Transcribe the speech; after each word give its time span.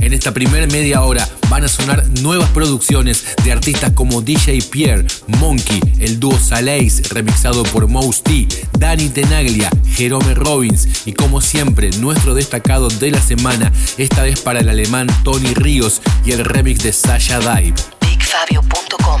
En 0.00 0.12
esta 0.12 0.32
primera 0.32 0.66
media 0.66 1.02
hora 1.02 1.28
van 1.48 1.64
a 1.64 1.68
sonar 1.68 2.06
nuevas 2.20 2.48
producciones 2.50 3.24
de 3.44 3.52
artistas 3.52 3.92
como 3.92 4.22
DJ 4.22 4.62
Pierre, 4.70 5.06
Monkey, 5.26 5.80
el 5.98 6.20
dúo 6.20 6.38
Salais 6.38 7.08
remixado 7.10 7.62
por 7.64 7.88
Mouse 7.88 8.22
T, 8.22 8.46
Danny 8.78 9.08
Tenaglia, 9.08 9.70
Jerome 9.86 10.34
Robbins 10.34 11.06
y 11.06 11.12
como 11.12 11.40
siempre 11.40 11.90
nuestro 11.98 12.34
destacado 12.34 12.88
de 12.88 13.10
la 13.10 13.20
semana, 13.20 13.72
esta 13.96 14.22
vez 14.22 14.40
para 14.40 14.60
el 14.60 14.68
alemán 14.68 15.08
Tony 15.24 15.54
Ríos 15.54 16.00
y 16.24 16.32
el 16.32 16.44
remix 16.44 16.82
de 16.82 16.92
Sasha 16.92 17.38
Dive. 17.40 17.74
BigFabio.com 18.00 19.20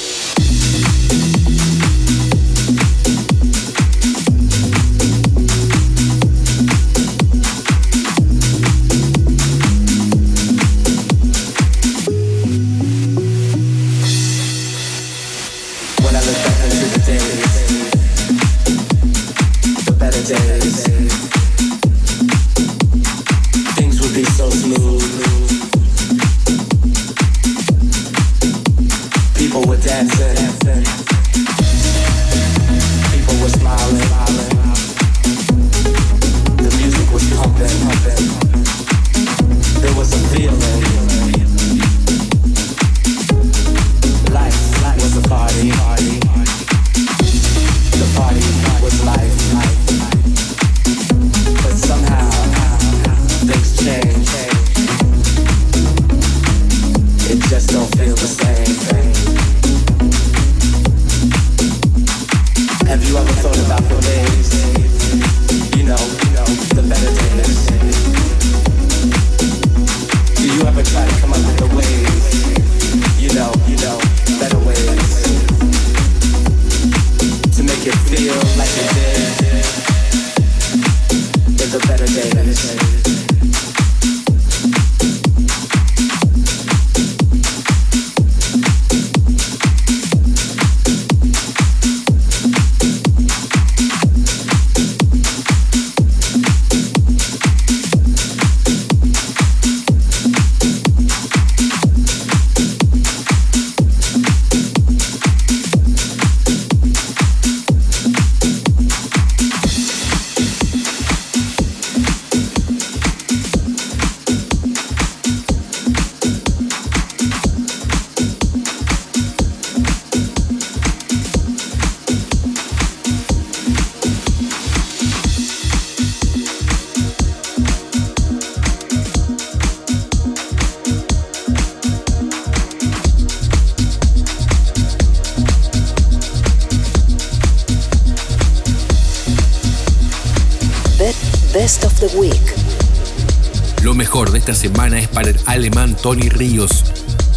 Semana 144.53 144.99
es 144.99 145.07
para 145.07 145.29
el 145.29 145.39
alemán 145.45 145.95
Tony 146.01 146.29
Ríos, 146.29 146.85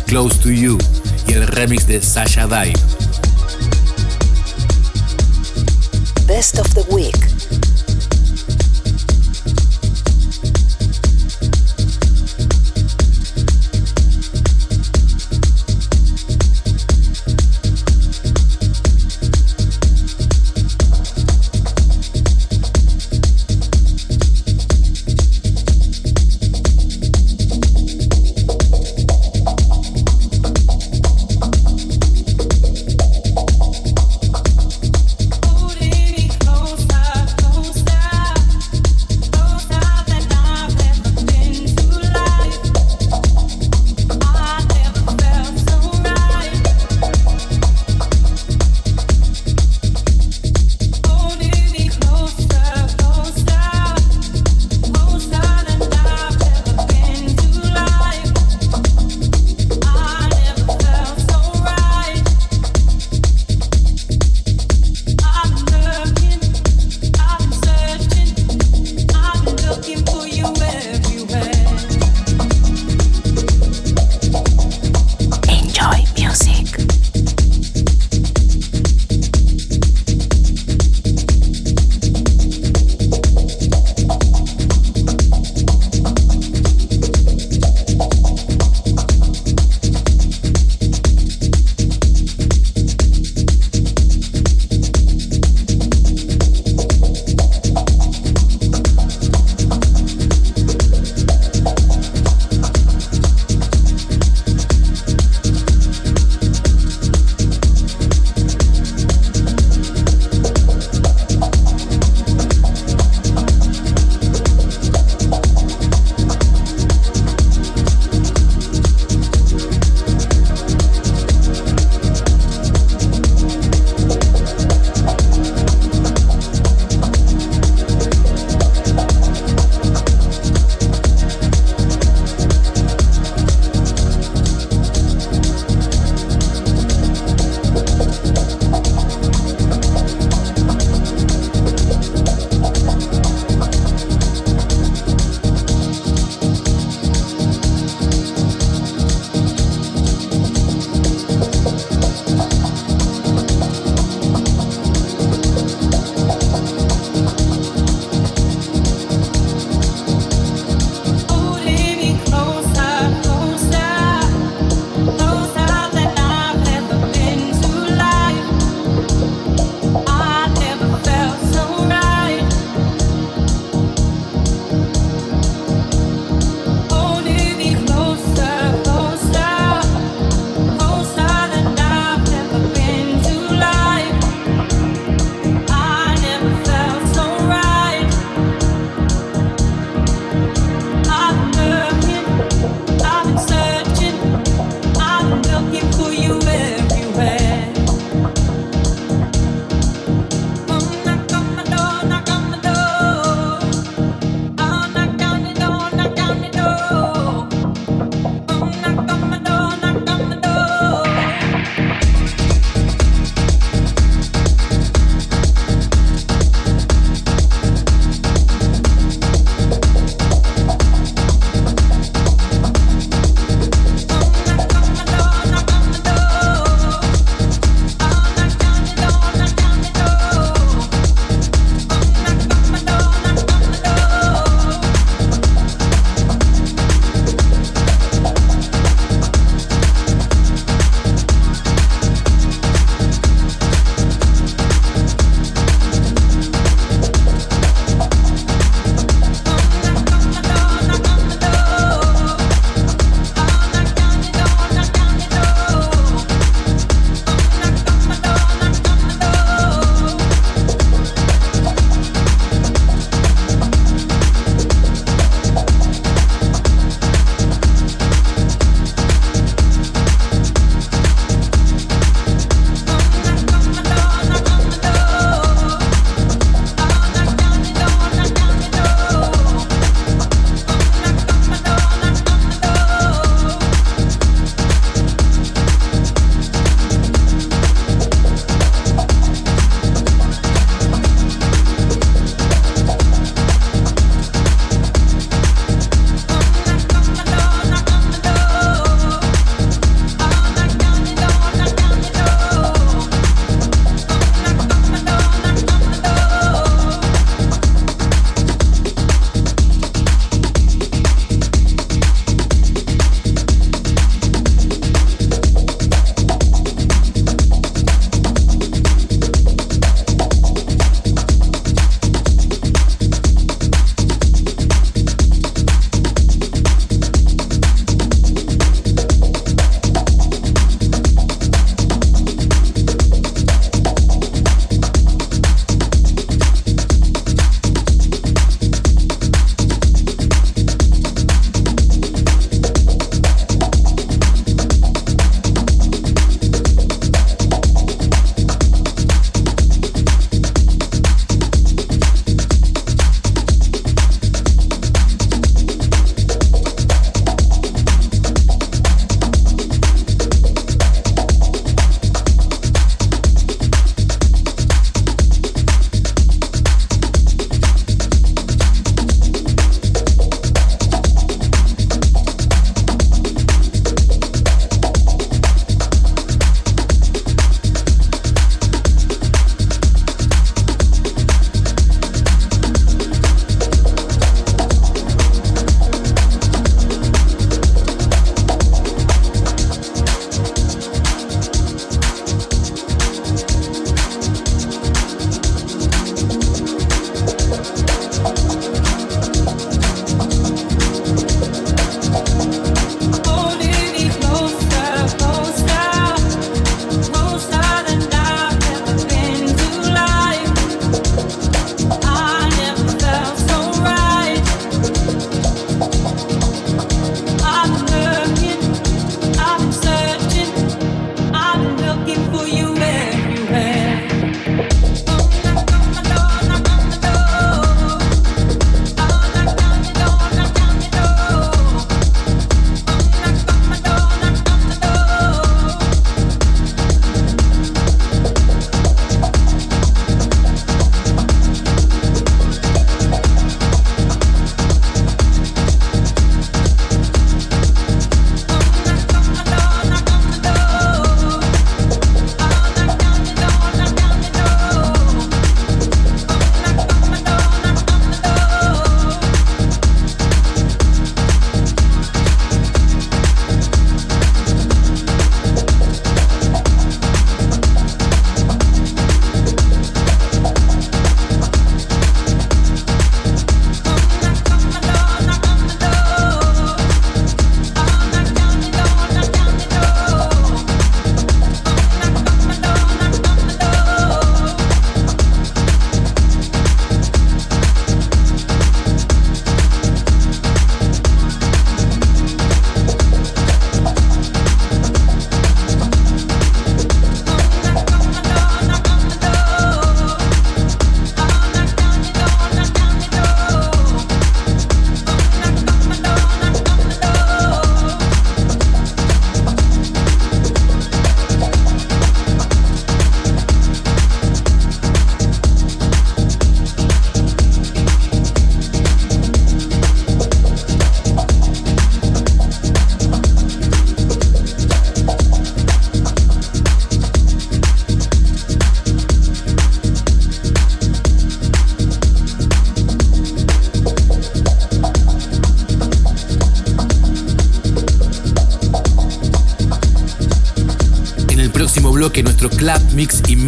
Close 0.07 0.39
to 0.39 0.51
You, 0.51 0.79
y 1.29 1.33
el 1.33 1.47
remix 1.47 1.87
de 1.87 2.03
Sasha 2.03 2.47
Dye. 2.47 2.73
Best 6.27 6.59
of 6.59 6.69
the 6.75 6.85
Week. 6.91 7.14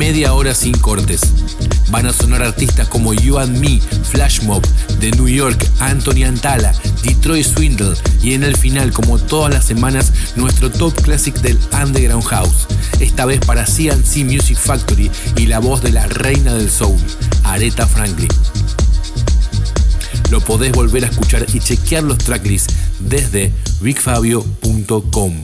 Media 0.07 0.35
hora 0.35 0.55
sin 0.55 0.79
cortes. 0.79 1.21
Van 1.91 2.07
a 2.07 2.13
sonar 2.13 2.41
artistas 2.41 2.87
como 2.87 3.13
You 3.13 3.39
and 3.39 3.59
Me, 3.59 3.81
Flash 3.81 4.41
Mob, 4.43 4.65
de 5.01 5.11
New 5.11 5.27
York, 5.27 5.59
Anthony 5.81 6.23
Antala, 6.25 6.73
Detroit 7.03 7.45
Swindle 7.45 7.97
y 8.23 8.35
en 8.35 8.45
el 8.45 8.57
final, 8.57 8.93
como 8.93 9.19
todas 9.19 9.53
las 9.53 9.65
semanas, 9.65 10.13
nuestro 10.37 10.71
top 10.71 10.95
classic 11.03 11.35
del 11.41 11.59
Underground 11.73 12.23
House. 12.23 12.69
Esta 13.01 13.27
vez 13.27 13.41
para 13.45 13.65
CNC 13.65 14.19
Music 14.19 14.57
Factory 14.57 15.11
y 15.39 15.47
la 15.47 15.59
voz 15.59 15.83
de 15.83 15.91
la 15.91 16.07
reina 16.07 16.55
del 16.55 16.71
soul, 16.71 16.97
Aretha 17.43 17.89
Franklin. 17.89 18.31
Lo 20.31 20.41
podés 20.41 20.71
volver 20.71 21.05
a 21.05 21.09
escuchar 21.09 21.45
y 21.53 21.59
chequear 21.59 22.05
los 22.05 22.19
tracklists 22.19 22.73
desde 23.01 23.53
bigfabio.com. 23.81 25.35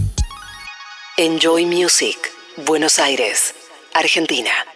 Enjoy 1.16 1.66
Music, 1.66 2.16
Buenos 2.64 3.00
Aires, 3.00 3.51
Argentina. 3.94 4.71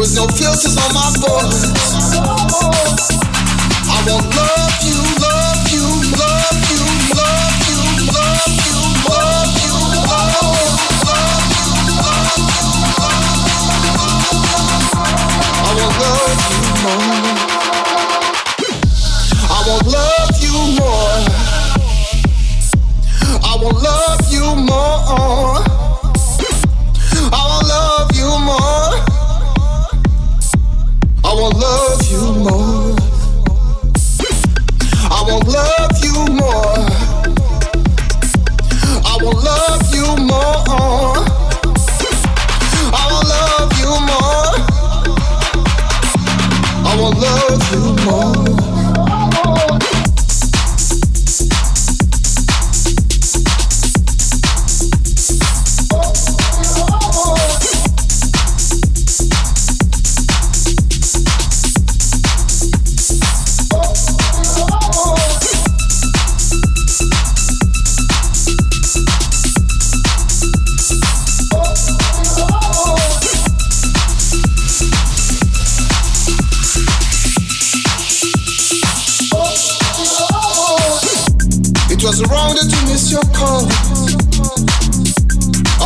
with 0.00 0.16
no 0.16 0.26
filters 0.28 0.78
on 0.78 0.94
my 0.94 1.12
voice. 1.20 1.68
I 3.84 4.00
won't 4.08 4.24
love 4.34 4.80
you, 4.80 4.96
love 5.20 5.68
you, 5.68 5.84
love 6.16 6.56
you, 6.72 6.80
love 7.04 7.52
you, 7.68 7.84
love 8.08 8.48
you, 8.64 8.64
love 8.64 8.64
you, 8.64 8.80
love 9.12 9.52
you, 9.60 9.76
love 9.76 10.08
you, 10.08 10.96
love 11.04 11.44
you, 11.52 11.68
love 11.84 12.32
you. 12.32 12.48
I 15.60 15.76
won't 15.76 15.96
love 16.00 16.40
you. 16.48 16.64
I 19.50 19.60
won't 19.68 19.86
love. 19.92 20.19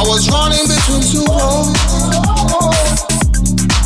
was 0.06 0.28
running 0.30 0.66
between 0.68 1.00
two 1.00 1.24
roads. 1.32 1.80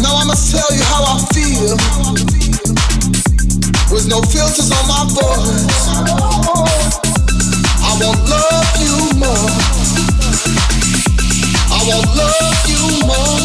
Now 0.03 0.19
I 0.19 0.25
tell 0.51 0.71
you 0.75 0.83
how 0.83 1.03
I 1.07 1.17
feel. 1.35 1.77
With 3.91 4.07
no 4.09 4.21
filters 4.23 4.71
on 4.71 4.85
my 4.89 5.05
voice. 5.15 5.89
I 7.81 7.99
love 8.29 8.77
you 8.83 8.97
more. 9.19 9.51
I 11.71 11.79
won't 11.87 12.09
love 12.17 12.69
you 12.69 13.07
more. 13.07 13.38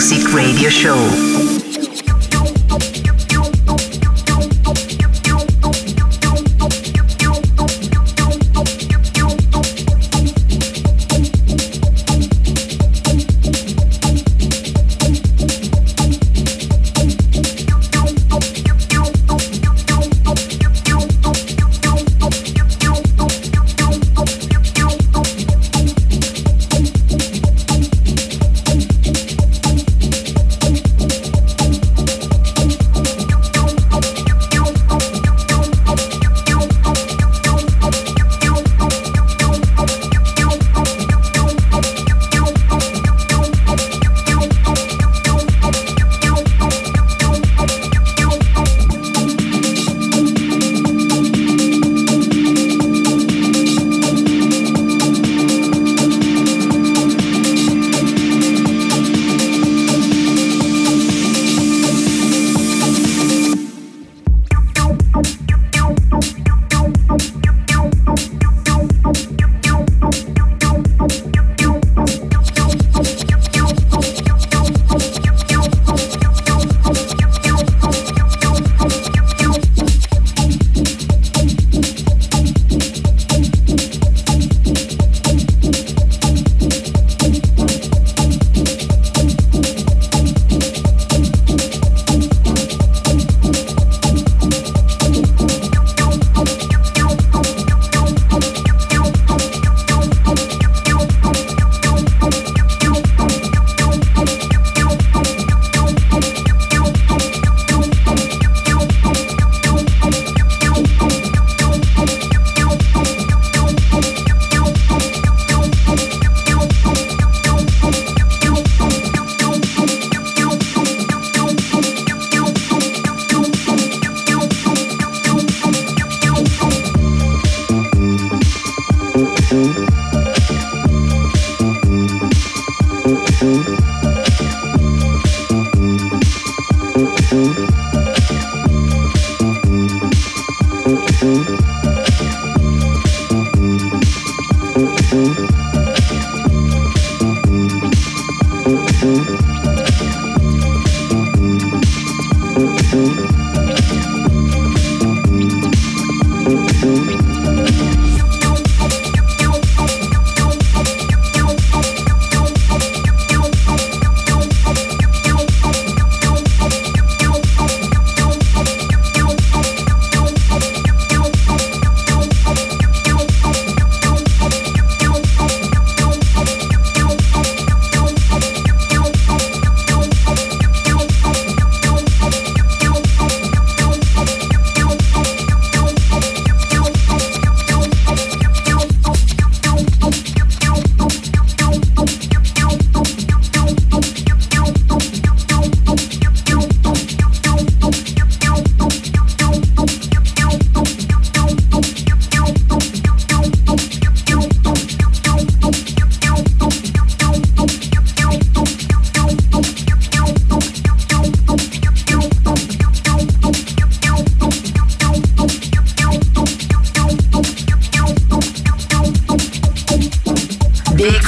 Music 0.00 0.32
Radio 0.32 0.70
Show. 0.70 1.49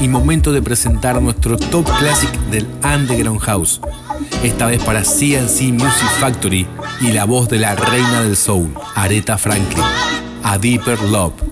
Y 0.00 0.08
momento 0.08 0.52
de 0.52 0.60
presentar 0.60 1.20
nuestro 1.22 1.56
top 1.56 1.86
classic 1.98 2.30
del 2.50 2.66
Underground 2.84 3.40
House. 3.40 3.80
Esta 4.42 4.66
vez 4.66 4.82
para 4.82 5.02
CNC 5.02 5.72
Music 5.72 6.08
Factory 6.20 6.66
y 7.00 7.12
la 7.12 7.24
voz 7.24 7.48
de 7.48 7.58
la 7.58 7.74
reina 7.74 8.22
del 8.22 8.36
soul, 8.36 8.74
Aretha 8.94 9.38
Franklin. 9.38 9.84
A 10.42 10.58
deeper 10.58 11.00
love. 11.00 11.51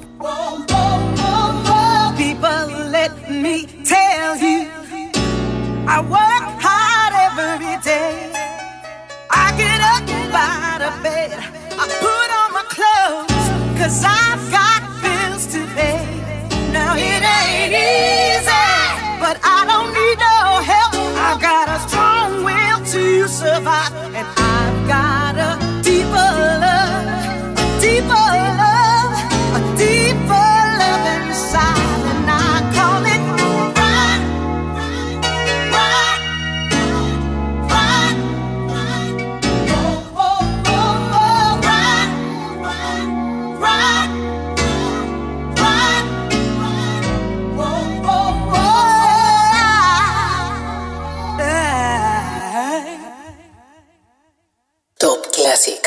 Classic. 55.50 55.84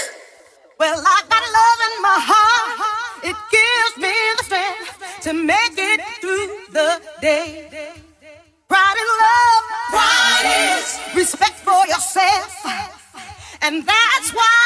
Well, 0.78 0.99
I 0.99 1.18
got 1.32 1.43
love 1.59 1.80
in 1.88 1.95
my 2.03 2.20
heart. 2.20 2.84
It 3.24 3.38
gives 3.47 3.93
me 3.95 4.11
the 4.36 4.43
strength 4.43 4.91
to 5.24 5.32
make 5.32 5.78
it 5.80 6.01
through 6.20 6.51
the 6.76 6.99
day. 7.22 7.72
Pride 8.68 8.97
in 9.03 9.09
love. 9.24 9.64
Pride 9.95 10.47
is 10.68 10.99
respect 11.16 11.64
for 11.64 11.80
yourself. 11.88 12.51
And 13.61 13.88
that's 13.88 14.30
why 14.36 14.59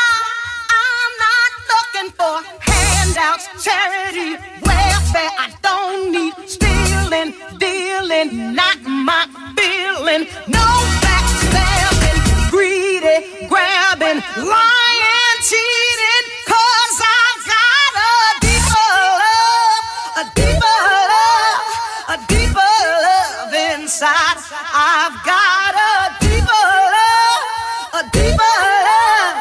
I'm 0.81 1.13
not 1.27 1.51
looking 1.73 2.09
for 2.17 2.35
handouts, 2.65 3.45
charity, 3.63 4.41
welfare. 4.65 5.33
I 5.45 5.53
don't 5.61 6.11
need 6.11 6.33
stealing, 6.49 7.37
dealing, 7.59 8.55
not 8.55 8.81
my 8.81 9.29
feeling. 9.53 10.25
No 10.49 10.65
backstabbing, 11.05 12.49
greedy, 12.49 13.45
grand. 13.47 13.76
Been 13.99 14.21
lying, 14.37 15.37
cheating, 15.41 16.25
cause 16.45 17.01
I've 17.01 17.41
got 17.49 17.93
a 17.97 18.37
deeper 18.45 18.89
love, 19.23 19.85
a 20.21 20.23
deeper 20.37 20.77
love, 21.09 21.65
a 22.13 22.17
deeper 22.29 22.73
love 23.01 23.53
inside. 23.73 24.37
I've 24.71 25.17
got 25.25 25.73
a 25.73 26.13
deeper 26.21 26.65
love, 26.93 27.43
a 27.97 28.03
deeper 28.13 28.55
love, 28.85 29.37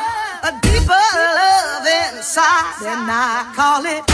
a 0.48 0.52
deeper 0.62 1.04
love 1.36 1.86
inside, 2.14 2.80
and 2.80 3.10
I 3.12 3.52
call 3.54 3.84
it 3.84 4.05